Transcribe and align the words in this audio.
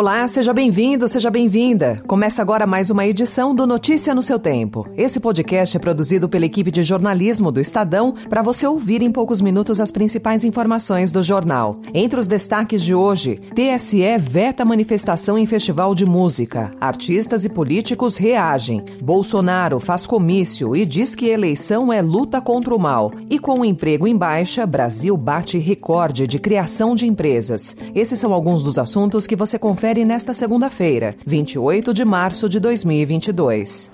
Olá, 0.00 0.28
seja 0.28 0.54
bem-vindo, 0.54 1.08
seja 1.08 1.28
bem-vinda. 1.28 2.00
Começa 2.06 2.40
agora 2.40 2.68
mais 2.68 2.88
uma 2.88 3.04
edição 3.04 3.52
do 3.52 3.66
Notícia 3.66 4.14
no 4.14 4.22
seu 4.22 4.38
Tempo. 4.38 4.86
Esse 4.96 5.18
podcast 5.18 5.76
é 5.76 5.80
produzido 5.80 6.28
pela 6.28 6.46
equipe 6.46 6.70
de 6.70 6.84
jornalismo 6.84 7.50
do 7.50 7.60
Estadão 7.60 8.14
para 8.30 8.40
você 8.40 8.64
ouvir 8.64 9.02
em 9.02 9.10
poucos 9.10 9.40
minutos 9.40 9.80
as 9.80 9.90
principais 9.90 10.44
informações 10.44 11.10
do 11.10 11.20
jornal. 11.20 11.80
Entre 11.92 12.20
os 12.20 12.28
destaques 12.28 12.84
de 12.84 12.94
hoje, 12.94 13.40
TSE 13.56 14.18
veta 14.20 14.64
manifestação 14.64 15.36
em 15.36 15.46
festival 15.46 15.96
de 15.96 16.06
música. 16.06 16.70
Artistas 16.80 17.44
e 17.44 17.48
políticos 17.48 18.16
reagem. 18.16 18.84
Bolsonaro 19.02 19.80
faz 19.80 20.06
comício 20.06 20.76
e 20.76 20.86
diz 20.86 21.16
que 21.16 21.26
eleição 21.26 21.92
é 21.92 22.00
luta 22.00 22.40
contra 22.40 22.72
o 22.72 22.78
mal. 22.78 23.12
E 23.28 23.36
com 23.36 23.58
o 23.58 23.64
emprego 23.64 24.06
em 24.06 24.16
baixa, 24.16 24.64
Brasil 24.64 25.16
bate 25.16 25.58
recorde 25.58 26.28
de 26.28 26.38
criação 26.38 26.94
de 26.94 27.04
empresas. 27.04 27.76
Esses 27.96 28.16
são 28.20 28.32
alguns 28.32 28.62
dos 28.62 28.78
assuntos 28.78 29.26
que 29.26 29.34
você 29.34 29.58
confere 29.58 29.87
confere 29.88 30.04
nesta 30.04 30.34
segunda-feira, 30.34 31.14
28 31.24 31.94
de 31.94 32.04
março 32.04 32.46
de 32.46 32.60
2022. 32.60 33.90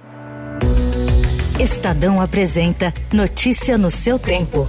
Estadão 1.60 2.20
apresenta 2.20 2.92
Notícia 3.12 3.78
no 3.78 3.92
seu 3.92 4.18
tempo. 4.18 4.66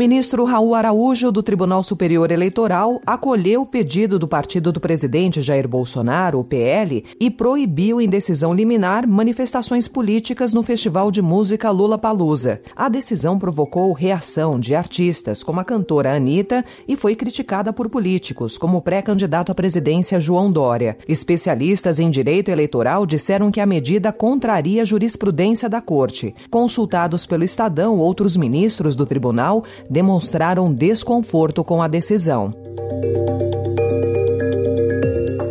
Ministro 0.00 0.46
Raul 0.46 0.74
Araújo, 0.74 1.30
do 1.30 1.42
Tribunal 1.42 1.84
Superior 1.84 2.32
Eleitoral, 2.32 3.02
acolheu 3.06 3.60
o 3.60 3.66
pedido 3.66 4.18
do 4.18 4.26
partido 4.26 4.72
do 4.72 4.80
presidente 4.80 5.42
Jair 5.42 5.68
Bolsonaro, 5.68 6.38
o 6.38 6.44
PL, 6.44 7.04
e 7.20 7.30
proibiu 7.30 8.00
em 8.00 8.08
decisão 8.08 8.54
liminar 8.54 9.06
manifestações 9.06 9.88
políticas 9.88 10.54
no 10.54 10.62
Festival 10.62 11.10
de 11.10 11.20
Música 11.20 11.70
Lula 11.70 11.98
Palusa. 11.98 12.62
A 12.74 12.88
decisão 12.88 13.38
provocou 13.38 13.92
reação 13.92 14.58
de 14.58 14.74
artistas, 14.74 15.42
como 15.42 15.60
a 15.60 15.64
cantora 15.64 16.16
Anitta, 16.16 16.64
e 16.88 16.96
foi 16.96 17.14
criticada 17.14 17.70
por 17.70 17.90
políticos, 17.90 18.56
como 18.56 18.78
o 18.78 18.82
pré-candidato 18.82 19.52
à 19.52 19.54
presidência 19.54 20.18
João 20.18 20.50
Dória. 20.50 20.96
Especialistas 21.06 22.00
em 22.00 22.08
direito 22.08 22.50
eleitoral 22.50 23.04
disseram 23.04 23.50
que 23.50 23.60
a 23.60 23.66
medida 23.66 24.14
contraria 24.14 24.80
a 24.80 24.86
jurisprudência 24.86 25.68
da 25.68 25.82
corte. 25.82 26.34
Consultados 26.48 27.26
pelo 27.26 27.44
Estadão, 27.44 27.98
outros 27.98 28.34
ministros 28.34 28.96
do 28.96 29.04
tribunal 29.04 29.62
demonstraram 29.90 30.72
desconforto 30.72 31.64
com 31.64 31.82
a 31.82 31.88
decisão. 31.88 32.54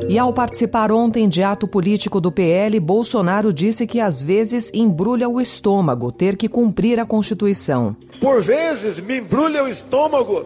E 0.08 0.18
ao 0.18 0.34
participar 0.34 0.92
ontem 0.92 1.30
de 1.30 1.44
ato 1.44 1.68
político 1.68 2.20
do 2.20 2.32
PL, 2.32 2.80
Bolsonaro 2.80 3.54
disse 3.54 3.86
que 3.86 4.00
às 4.00 4.24
vezes 4.24 4.72
embrulha 4.74 5.30
o 5.30 5.40
estômago 5.40 6.12
ter 6.12 6.36
que 6.36 6.50
cumprir 6.50 7.00
a 7.00 7.06
Constituição. 7.06 7.96
Por 8.20 8.42
vezes 8.42 9.00
me 9.00 9.20
embrulha 9.20 9.64
o 9.64 9.68
estômago 9.68 10.46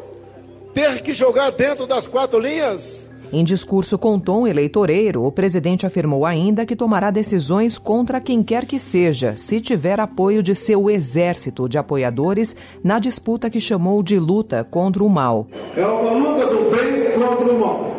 ter 0.74 1.02
que 1.02 1.14
jogar 1.14 1.52
dentro 1.52 1.88
das 1.88 2.10
quatro 2.10 2.40
linhas 2.40 3.03
em 3.34 3.44
discurso 3.44 3.98
com 3.98 4.20
tom 4.20 4.46
eleitoreiro, 4.46 5.26
o 5.26 5.32
presidente 5.32 5.88
afirmou 5.88 6.24
ainda 6.24 6.68
que 6.68 6.76
tomará 6.76 7.10
decisões 7.10 7.80
contra 7.80 8.22
quem 8.22 8.44
quer 8.44 8.68
que 8.68 8.78
seja, 8.78 9.36
se 9.36 9.60
tiver 9.60 10.00
apoio 10.00 10.44
de 10.44 10.54
seu 10.54 10.88
exército 10.88 11.68
de 11.68 11.80
apoiadores 11.80 12.56
na 12.84 13.00
disputa 13.00 13.50
que 13.50 13.60
chamou 13.60 14.04
de 14.04 14.20
luta 14.20 14.64
contra 14.64 15.04
o 15.04 15.10
mal. 15.10 15.48
É 15.76 15.84
uma 15.84 16.12
luta 16.12 16.46
do 16.46 16.70
bem 16.70 17.12
contra 17.20 17.52
o 17.52 17.60
mal. 17.60 17.93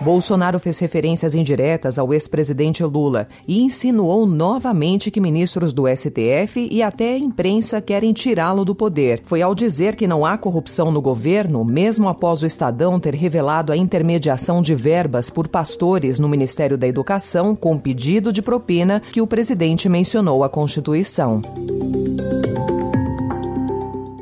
Bolsonaro 0.00 0.60
fez 0.60 0.78
referências 0.78 1.34
indiretas 1.34 1.98
ao 1.98 2.14
ex-presidente 2.14 2.84
Lula 2.84 3.26
e 3.46 3.60
insinuou 3.60 4.26
novamente 4.26 5.10
que 5.10 5.20
ministros 5.20 5.72
do 5.72 5.88
STF 5.88 6.68
e 6.70 6.82
até 6.82 7.14
a 7.14 7.18
imprensa 7.18 7.80
querem 7.80 8.12
tirá-lo 8.12 8.64
do 8.64 8.74
poder. 8.74 9.20
Foi 9.24 9.42
ao 9.42 9.54
dizer 9.54 9.96
que 9.96 10.06
não 10.06 10.24
há 10.24 10.38
corrupção 10.38 10.92
no 10.92 11.02
governo, 11.02 11.64
mesmo 11.64 12.08
após 12.08 12.42
o 12.42 12.46
Estadão 12.46 13.00
ter 13.00 13.14
revelado 13.14 13.72
a 13.72 13.76
intermediação 13.76 14.62
de 14.62 14.74
verbas 14.74 15.30
por 15.30 15.48
pastores 15.48 16.18
no 16.18 16.28
Ministério 16.28 16.78
da 16.78 16.86
Educação 16.86 17.56
com 17.56 17.76
pedido 17.76 18.32
de 18.32 18.40
propina, 18.40 19.02
que 19.12 19.20
o 19.20 19.26
presidente 19.26 19.88
mencionou 19.88 20.44
a 20.44 20.48
Constituição. 20.48 21.42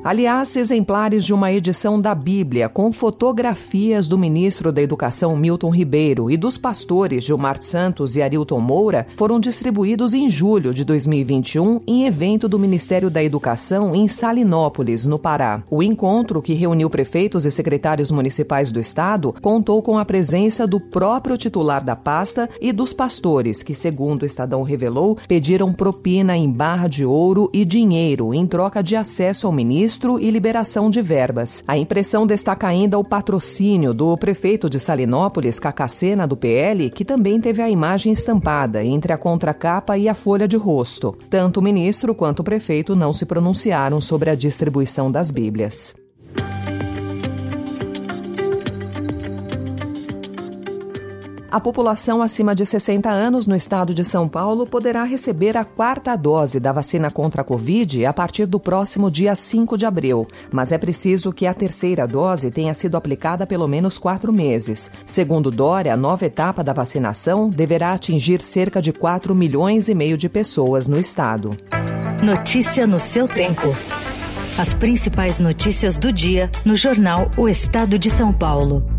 Aliás, 0.06 0.54
exemplares 0.54 1.24
de 1.24 1.34
uma 1.34 1.52
edição 1.52 2.00
da 2.00 2.14
Bíblia 2.14 2.68
com 2.68 2.92
fotografias 2.92 4.06
do 4.06 4.16
ministro 4.16 4.70
da 4.70 4.80
Educação 4.80 5.36
Milton 5.36 5.68
Ribeiro 5.68 6.30
e 6.30 6.36
dos 6.36 6.56
pastores 6.56 7.24
Gilmar 7.24 7.60
Santos 7.60 8.14
e 8.14 8.22
Arilton 8.22 8.60
Moura 8.60 9.04
foram 9.16 9.40
distribuídos 9.40 10.14
em 10.14 10.30
julho 10.30 10.72
de 10.72 10.84
2021 10.84 11.80
em 11.88 12.06
evento 12.06 12.48
do 12.48 12.56
Ministério 12.56 13.10
da 13.10 13.20
Educação 13.20 13.96
em 13.96 14.06
Salinópolis, 14.06 15.06
no 15.06 15.18
Pará. 15.18 15.64
O 15.68 15.82
encontro, 15.82 16.40
que 16.40 16.54
reuniu 16.54 16.88
prefeitos 16.88 17.44
e 17.44 17.50
secretários 17.50 18.12
municipais 18.12 18.70
do 18.70 18.78
estado, 18.78 19.34
contou 19.42 19.82
com 19.82 19.98
a 19.98 20.04
presença 20.04 20.68
do 20.68 20.78
próprio 20.78 21.36
titular 21.36 21.82
da 21.82 21.96
pasta 21.96 22.48
e 22.60 22.72
dos 22.72 22.92
pastores, 22.92 23.60
que, 23.60 23.74
segundo 23.74 24.22
o 24.22 24.26
Estadão 24.26 24.62
revelou, 24.62 25.18
pediram 25.26 25.72
propina 25.72 26.36
em 26.36 26.48
barra 26.48 26.86
de 26.86 27.04
ouro 27.04 27.50
e 27.52 27.64
dinheiro 27.64 28.32
em 28.32 28.46
troca 28.46 28.84
de 28.84 28.94
acesso 28.94 29.48
ao 29.48 29.52
ministro 29.52 29.95
registro 29.96 30.18
e 30.20 30.30
liberação 30.30 30.90
de 30.90 31.00
verbas. 31.00 31.64
A 31.66 31.76
impressão 31.76 32.26
destaca 32.26 32.66
ainda 32.66 32.98
o 32.98 33.04
patrocínio 33.04 33.94
do 33.94 34.16
prefeito 34.16 34.68
de 34.68 34.78
Salinópolis, 34.78 35.58
Cacacena, 35.58 36.26
do 36.26 36.36
PL, 36.36 36.90
que 36.90 37.04
também 37.04 37.40
teve 37.40 37.62
a 37.62 37.70
imagem 37.70 38.12
estampada 38.12 38.84
entre 38.84 39.12
a 39.12 39.18
contracapa 39.18 39.96
e 39.96 40.08
a 40.08 40.14
folha 40.14 40.46
de 40.46 40.56
rosto. 40.56 41.16
Tanto 41.30 41.60
o 41.60 41.62
ministro 41.62 42.14
quanto 42.14 42.40
o 42.40 42.44
prefeito 42.44 42.94
não 42.94 43.12
se 43.12 43.24
pronunciaram 43.24 44.00
sobre 44.00 44.28
a 44.28 44.34
distribuição 44.34 45.10
das 45.10 45.30
Bíblias. 45.30 45.94
A 51.56 51.60
população 51.60 52.20
acima 52.20 52.54
de 52.54 52.66
60 52.66 53.08
anos 53.08 53.46
no 53.46 53.56
estado 53.56 53.94
de 53.94 54.04
São 54.04 54.28
Paulo 54.28 54.66
poderá 54.66 55.04
receber 55.04 55.56
a 55.56 55.64
quarta 55.64 56.14
dose 56.14 56.60
da 56.60 56.70
vacina 56.70 57.10
contra 57.10 57.40
a 57.40 57.44
Covid 57.46 58.04
a 58.04 58.12
partir 58.12 58.44
do 58.44 58.60
próximo 58.60 59.10
dia 59.10 59.34
5 59.34 59.78
de 59.78 59.86
abril, 59.86 60.28
mas 60.52 60.70
é 60.70 60.76
preciso 60.76 61.32
que 61.32 61.46
a 61.46 61.54
terceira 61.54 62.06
dose 62.06 62.50
tenha 62.50 62.74
sido 62.74 62.94
aplicada 62.94 63.46
pelo 63.46 63.66
menos 63.66 63.96
quatro 63.96 64.34
meses. 64.34 64.90
Segundo 65.06 65.50
Dória, 65.50 65.94
a 65.94 65.96
nova 65.96 66.26
etapa 66.26 66.62
da 66.62 66.74
vacinação 66.74 67.48
deverá 67.48 67.94
atingir 67.94 68.42
cerca 68.42 68.82
de 68.82 68.92
4 68.92 69.34
milhões 69.34 69.88
e 69.88 69.94
meio 69.94 70.18
de 70.18 70.28
pessoas 70.28 70.86
no 70.86 71.00
estado. 71.00 71.56
Notícia 72.22 72.86
no 72.86 72.98
seu 72.98 73.26
tempo. 73.26 73.74
As 74.58 74.74
principais 74.74 75.40
notícias 75.40 75.98
do 75.98 76.12
dia 76.12 76.50
no 76.66 76.76
jornal 76.76 77.30
O 77.34 77.48
Estado 77.48 77.98
de 77.98 78.10
São 78.10 78.30
Paulo. 78.30 78.95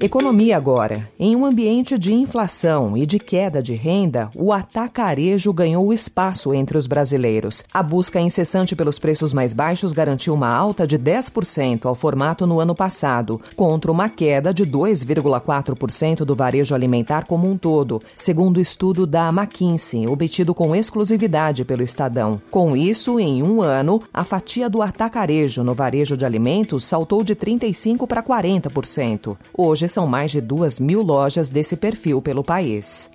Economia 0.00 0.56
agora. 0.56 1.10
Em 1.18 1.34
um 1.34 1.44
ambiente 1.44 1.98
de 1.98 2.14
inflação 2.14 2.96
e 2.96 3.04
de 3.04 3.18
queda 3.18 3.60
de 3.60 3.74
renda, 3.74 4.30
o 4.32 4.52
atacarejo 4.52 5.52
ganhou 5.52 5.92
espaço 5.92 6.54
entre 6.54 6.78
os 6.78 6.86
brasileiros. 6.86 7.64
A 7.74 7.82
busca 7.82 8.20
incessante 8.20 8.76
pelos 8.76 8.96
preços 8.96 9.32
mais 9.32 9.52
baixos 9.52 9.92
garantiu 9.92 10.34
uma 10.34 10.48
alta 10.48 10.86
de 10.86 10.96
10% 10.96 11.84
ao 11.84 11.96
formato 11.96 12.46
no 12.46 12.60
ano 12.60 12.76
passado, 12.76 13.40
contra 13.56 13.90
uma 13.90 14.08
queda 14.08 14.54
de 14.54 14.64
2,4% 14.64 16.18
do 16.18 16.36
varejo 16.36 16.76
alimentar 16.76 17.26
como 17.26 17.50
um 17.50 17.58
todo, 17.58 18.00
segundo 18.14 18.58
o 18.58 18.60
estudo 18.60 19.04
da 19.04 19.30
McKinsey, 19.30 20.06
obtido 20.06 20.54
com 20.54 20.76
exclusividade 20.76 21.64
pelo 21.64 21.82
Estadão. 21.82 22.40
Com 22.52 22.76
isso, 22.76 23.18
em 23.18 23.42
um 23.42 23.60
ano, 23.62 24.00
a 24.14 24.22
fatia 24.22 24.70
do 24.70 24.80
atacarejo 24.80 25.64
no 25.64 25.74
varejo 25.74 26.16
de 26.16 26.24
alimentos 26.24 26.84
saltou 26.84 27.24
de 27.24 27.34
35% 27.34 28.06
para 28.06 28.22
40%. 28.22 29.36
Hoje, 29.52 29.87
são 29.88 30.06
mais 30.06 30.30
de 30.30 30.40
duas 30.40 30.78
mil 30.78 31.02
lojas 31.02 31.48
desse 31.48 31.76
perfil 31.76 32.20
pelo 32.22 32.44
país. 32.44 33.10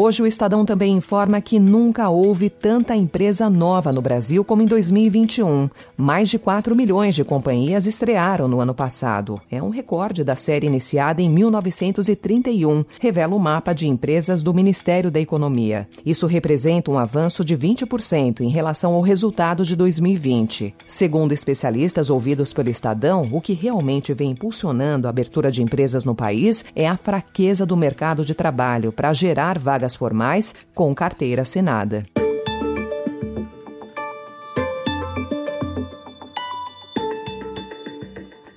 Hoje 0.00 0.22
o 0.22 0.26
Estadão 0.28 0.64
também 0.64 0.96
informa 0.96 1.40
que 1.40 1.58
nunca 1.58 2.08
houve 2.08 2.48
tanta 2.48 2.94
empresa 2.94 3.50
nova 3.50 3.92
no 3.92 4.00
Brasil 4.00 4.44
como 4.44 4.62
em 4.62 4.66
2021. 4.66 5.68
Mais 5.96 6.30
de 6.30 6.38
4 6.38 6.72
milhões 6.76 7.16
de 7.16 7.24
companhias 7.24 7.84
estrearam 7.84 8.46
no 8.46 8.60
ano 8.60 8.72
passado. 8.72 9.40
É 9.50 9.60
um 9.60 9.70
recorde 9.70 10.22
da 10.22 10.36
série 10.36 10.68
iniciada 10.68 11.20
em 11.20 11.28
1931, 11.28 12.84
revela 13.00 13.34
o 13.34 13.40
mapa 13.40 13.72
de 13.72 13.88
empresas 13.88 14.40
do 14.40 14.54
Ministério 14.54 15.10
da 15.10 15.18
Economia. 15.18 15.88
Isso 16.06 16.28
representa 16.28 16.92
um 16.92 16.96
avanço 16.96 17.44
de 17.44 17.56
20% 17.56 18.42
em 18.42 18.50
relação 18.50 18.94
ao 18.94 19.00
resultado 19.00 19.64
de 19.64 19.74
2020. 19.74 20.76
Segundo 20.86 21.32
especialistas 21.32 22.08
ouvidos 22.08 22.52
pelo 22.52 22.70
Estadão, 22.70 23.28
o 23.32 23.40
que 23.40 23.52
realmente 23.52 24.14
vem 24.14 24.30
impulsionando 24.30 25.08
a 25.08 25.10
abertura 25.10 25.50
de 25.50 25.60
empresas 25.60 26.04
no 26.04 26.14
país 26.14 26.64
é 26.76 26.86
a 26.86 26.96
fraqueza 26.96 27.66
do 27.66 27.76
mercado 27.76 28.24
de 28.24 28.32
trabalho 28.32 28.92
para 28.92 29.12
gerar 29.12 29.58
vagas 29.58 29.87
formais 29.94 30.54
com 30.74 30.94
carteira 30.94 31.42
assinada. 31.42 32.02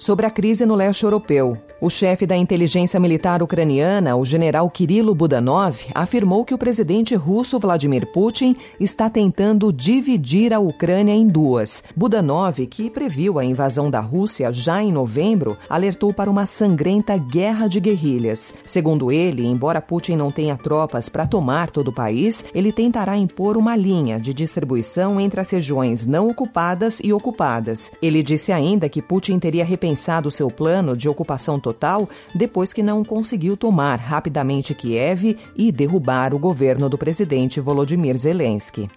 Sobre 0.01 0.25
a 0.25 0.31
crise 0.31 0.65
no 0.65 0.73
leste 0.73 1.03
europeu, 1.03 1.55
o 1.79 1.87
chefe 1.87 2.25
da 2.25 2.35
inteligência 2.35 2.99
militar 2.99 3.43
ucraniana, 3.43 4.15
o 4.15 4.25
general 4.25 4.67
Kirilo 4.67 5.13
Budanov, 5.13 5.85
afirmou 5.93 6.43
que 6.43 6.55
o 6.55 6.57
presidente 6.57 7.13
russo 7.13 7.59
Vladimir 7.59 8.11
Putin 8.11 8.55
está 8.79 9.11
tentando 9.11 9.71
dividir 9.71 10.55
a 10.55 10.59
Ucrânia 10.59 11.13
em 11.13 11.27
duas. 11.27 11.83
Budanov, 11.95 12.65
que 12.65 12.89
previu 12.89 13.37
a 13.37 13.45
invasão 13.45 13.91
da 13.91 13.99
Rússia 13.99 14.51
já 14.51 14.81
em 14.81 14.91
novembro, 14.91 15.55
alertou 15.69 16.11
para 16.11 16.31
uma 16.31 16.47
sangrenta 16.47 17.15
guerra 17.15 17.67
de 17.67 17.79
guerrilhas. 17.79 18.55
Segundo 18.65 19.11
ele, 19.11 19.45
embora 19.45 19.83
Putin 19.83 20.15
não 20.15 20.31
tenha 20.31 20.57
tropas 20.57 21.09
para 21.09 21.27
tomar 21.27 21.69
todo 21.69 21.89
o 21.89 21.93
país, 21.93 22.43
ele 22.55 22.71
tentará 22.71 23.15
impor 23.15 23.55
uma 23.55 23.75
linha 23.75 24.19
de 24.19 24.33
distribuição 24.33 25.21
entre 25.21 25.39
as 25.39 25.51
regiões 25.51 26.07
não 26.07 26.27
ocupadas 26.27 26.99
e 27.03 27.13
ocupadas. 27.13 27.91
Ele 28.01 28.23
disse 28.23 28.51
ainda 28.51 28.89
que 28.89 28.99
Putin 28.99 29.37
teria 29.37 29.63
repensado 29.91 30.31
seu 30.31 30.49
plano 30.49 30.95
de 30.95 31.09
ocupação 31.09 31.59
total 31.59 32.07
depois 32.33 32.71
que 32.71 32.81
não 32.81 33.03
conseguiu 33.03 33.57
tomar 33.57 33.99
rapidamente 33.99 34.73
Kiev 34.73 35.37
e 35.55 35.71
derrubar 35.71 36.33
o 36.33 36.39
governo 36.39 36.87
do 36.87 36.97
presidente 36.97 37.59
Volodymyr 37.59 38.17
Zelensky. 38.17 38.89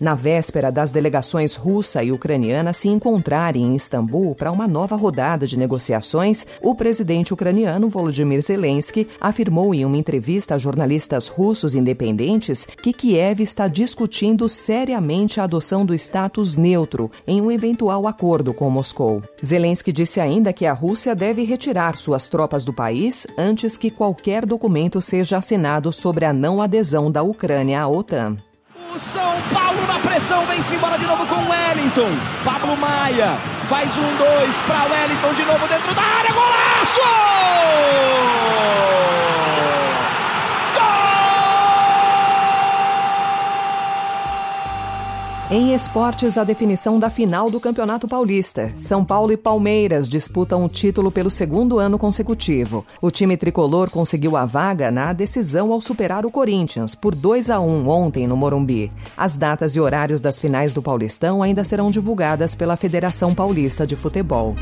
Na 0.00 0.14
véspera 0.14 0.72
das 0.72 0.90
delegações 0.90 1.54
russa 1.54 2.02
e 2.02 2.10
ucraniana 2.10 2.72
se 2.72 2.88
encontrarem 2.88 3.62
em 3.62 3.76
Istambul 3.76 4.34
para 4.34 4.50
uma 4.50 4.66
nova 4.66 4.96
rodada 4.96 5.46
de 5.46 5.58
negociações, 5.58 6.46
o 6.62 6.74
presidente 6.74 7.34
ucraniano 7.34 7.88
Volodymyr 7.88 8.40
Zelensky 8.40 9.06
afirmou 9.20 9.74
em 9.74 9.84
uma 9.84 9.98
entrevista 9.98 10.54
a 10.54 10.58
jornalistas 10.58 11.28
russos 11.28 11.74
independentes 11.74 12.66
que 12.82 12.92
Kiev 12.92 13.42
está 13.42 13.68
discutindo 13.68 14.48
seriamente 14.48 15.38
a 15.38 15.44
adoção 15.44 15.84
do 15.84 15.94
status 15.94 16.56
neutro 16.56 17.10
em 17.26 17.40
um 17.42 17.50
eventual 17.50 18.06
acordo 18.06 18.54
com 18.54 18.70
Moscou. 18.70 19.22
Zelensky 19.44 19.92
disse 19.92 20.20
ainda 20.20 20.52
que 20.52 20.64
a 20.64 20.72
Rússia 20.72 21.14
deve 21.14 21.44
retirar 21.44 21.96
suas 21.96 22.26
tropas 22.26 22.64
do 22.64 22.72
país 22.72 23.26
antes 23.36 23.76
que 23.76 23.90
qualquer 23.90 24.46
documento 24.46 25.02
seja 25.02 25.36
assinado 25.36 25.92
sobre 25.92 26.24
a 26.24 26.32
não 26.32 26.62
adesão 26.62 27.10
da 27.10 27.22
Ucrânia 27.22 27.82
à 27.82 27.88
OTAN. 27.88 28.36
São 29.00 29.34
Paulo 29.52 29.86
na 29.86 29.98
pressão, 29.98 30.46
vem-se 30.46 30.74
embora 30.74 30.98
de 30.98 31.06
novo 31.06 31.26
com 31.26 31.48
Wellington. 31.50 32.10
Pablo 32.44 32.76
Maia 32.76 33.38
faz 33.66 33.96
um, 33.96 34.16
dois 34.16 34.60
para 34.66 34.84
Wellington 34.84 35.34
de 35.34 35.44
novo 35.44 35.66
dentro 35.66 35.94
da 35.94 36.02
área, 36.02 36.32
golaço! 36.32 37.00
Em 45.52 45.74
esportes, 45.74 46.38
a 46.38 46.44
definição 46.44 47.00
da 47.00 47.10
final 47.10 47.50
do 47.50 47.58
Campeonato 47.58 48.06
Paulista. 48.06 48.72
São 48.76 49.04
Paulo 49.04 49.32
e 49.32 49.36
Palmeiras 49.36 50.08
disputam 50.08 50.64
o 50.64 50.68
título 50.68 51.10
pelo 51.10 51.28
segundo 51.28 51.80
ano 51.80 51.98
consecutivo. 51.98 52.86
O 53.02 53.10
time 53.10 53.36
tricolor 53.36 53.90
conseguiu 53.90 54.36
a 54.36 54.46
vaga 54.46 54.92
na 54.92 55.12
decisão 55.12 55.72
ao 55.72 55.80
superar 55.80 56.24
o 56.24 56.30
Corinthians 56.30 56.94
por 56.94 57.16
2 57.16 57.50
a 57.50 57.58
1 57.58 57.88
ontem 57.88 58.28
no 58.28 58.36
Morumbi. 58.36 58.92
As 59.16 59.36
datas 59.36 59.74
e 59.74 59.80
horários 59.80 60.20
das 60.20 60.38
finais 60.38 60.72
do 60.72 60.80
Paulistão 60.80 61.42
ainda 61.42 61.64
serão 61.64 61.90
divulgadas 61.90 62.54
pela 62.54 62.76
Federação 62.76 63.34
Paulista 63.34 63.84
de 63.84 63.96
Futebol. 63.96 64.54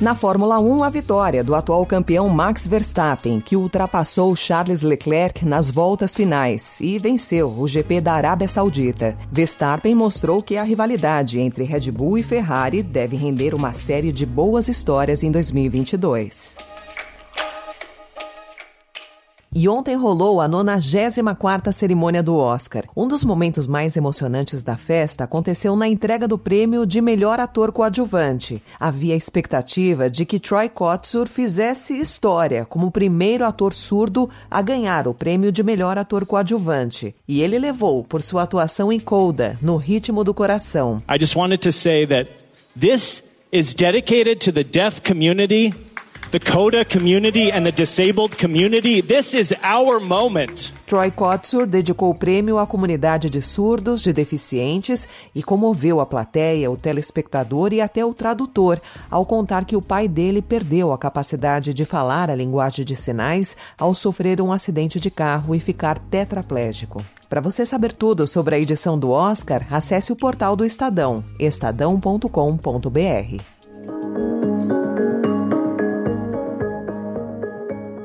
Na 0.00 0.14
Fórmula 0.14 0.58
1, 0.58 0.82
a 0.82 0.88
vitória 0.88 1.44
do 1.44 1.54
atual 1.54 1.84
campeão 1.84 2.26
Max 2.26 2.66
Verstappen, 2.66 3.38
que 3.38 3.54
ultrapassou 3.54 4.34
Charles 4.34 4.80
Leclerc 4.80 5.44
nas 5.44 5.70
voltas 5.70 6.14
finais 6.14 6.80
e 6.80 6.98
venceu 6.98 7.50
o 7.50 7.68
GP 7.68 8.00
da 8.00 8.14
Arábia 8.14 8.48
Saudita. 8.48 9.14
Verstappen 9.30 9.94
mostrou 9.94 10.42
que 10.42 10.56
a 10.56 10.62
rivalidade 10.62 11.38
entre 11.38 11.64
Red 11.64 11.90
Bull 11.90 12.16
e 12.16 12.22
Ferrari 12.22 12.82
deve 12.82 13.14
render 13.14 13.54
uma 13.54 13.74
série 13.74 14.10
de 14.10 14.24
boas 14.24 14.68
histórias 14.68 15.22
em 15.22 15.30
2022. 15.30 16.69
E 19.52 19.68
ontem 19.68 19.96
rolou 19.96 20.40
a 20.40 20.48
94ª 20.48 21.72
cerimônia 21.72 22.22
do 22.22 22.36
Oscar. 22.36 22.84
Um 22.96 23.08
dos 23.08 23.24
momentos 23.24 23.66
mais 23.66 23.96
emocionantes 23.96 24.62
da 24.62 24.76
festa 24.76 25.24
aconteceu 25.24 25.74
na 25.74 25.88
entrega 25.88 26.28
do 26.28 26.38
prêmio 26.38 26.86
de 26.86 27.00
melhor 27.00 27.40
ator 27.40 27.72
coadjuvante. 27.72 28.62
Havia 28.78 29.16
expectativa 29.16 30.08
de 30.08 30.24
que 30.24 30.38
Troy 30.38 30.68
Kotsur 30.68 31.26
fizesse 31.26 31.98
história 31.98 32.64
como 32.64 32.86
o 32.86 32.90
primeiro 32.92 33.44
ator 33.44 33.74
surdo 33.74 34.30
a 34.48 34.62
ganhar 34.62 35.08
o 35.08 35.14
prêmio 35.14 35.50
de 35.50 35.64
melhor 35.64 35.98
ator 35.98 36.24
coadjuvante. 36.24 37.12
E 37.26 37.42
ele 37.42 37.58
levou 37.58 38.04
por 38.04 38.22
sua 38.22 38.44
atuação 38.44 38.92
em 38.92 39.00
Coda, 39.00 39.58
no 39.60 39.76
Ritmo 39.76 40.22
do 40.22 40.32
Coração. 40.32 41.02
I 41.08 41.18
just 41.18 41.34
wanted 41.34 41.58
to 41.58 41.72
say 41.72 42.06
that 42.06 42.30
this 42.78 43.24
is 43.50 43.74
dedicated 43.74 44.38
to 44.44 44.52
the 44.52 44.62
deaf 44.62 45.02
community 45.02 45.74
the 46.30 46.38
CODA 46.38 46.84
community 46.84 47.50
and 47.50 47.64
the 47.64 47.72
disabled 47.72 48.36
community. 48.36 49.02
This 49.02 49.34
is 49.34 49.52
our 49.64 49.98
moment. 49.98 50.72
Troy 50.86 51.10
Kotsur 51.10 51.66
dedicou 51.66 52.10
o 52.10 52.14
prêmio 52.14 52.58
à 52.58 52.66
comunidade 52.66 53.28
de 53.28 53.42
surdos, 53.42 54.00
de 54.00 54.12
deficientes 54.12 55.08
e 55.34 55.42
comoveu 55.42 55.98
a 55.98 56.06
plateia, 56.06 56.70
o 56.70 56.76
telespectador 56.76 57.72
e 57.72 57.80
até 57.80 58.04
o 58.04 58.14
tradutor 58.14 58.80
ao 59.10 59.26
contar 59.26 59.64
que 59.64 59.74
o 59.74 59.82
pai 59.82 60.06
dele 60.06 60.40
perdeu 60.40 60.92
a 60.92 60.98
capacidade 60.98 61.74
de 61.74 61.84
falar 61.84 62.30
a 62.30 62.34
linguagem 62.34 62.84
de 62.84 62.94
sinais 62.94 63.56
ao 63.76 63.92
sofrer 63.92 64.40
um 64.40 64.52
acidente 64.52 65.00
de 65.00 65.10
carro 65.10 65.54
e 65.54 65.60
ficar 65.60 65.98
tetraplégico. 65.98 67.04
Para 67.28 67.40
você 67.40 67.66
saber 67.66 67.92
tudo 67.92 68.26
sobre 68.26 68.54
a 68.54 68.58
edição 68.58 68.98
do 68.98 69.10
Oscar, 69.10 69.66
acesse 69.70 70.12
o 70.12 70.16
portal 70.16 70.54
do 70.54 70.64
Estadão, 70.64 71.24
estadão.com.br. 71.38 73.59